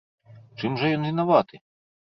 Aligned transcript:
Чым 0.63 0.79
жа 0.81 0.91
ён 0.97 1.07
вінаваты? 1.11 1.55